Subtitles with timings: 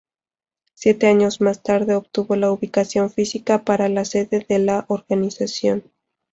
[0.73, 5.83] Siete años más tarde, obtuvo la ubicación física para la sede de la organización.